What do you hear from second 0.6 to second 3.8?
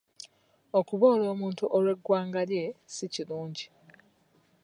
Okuboola omuntu olw'eggwanga lye si kirungi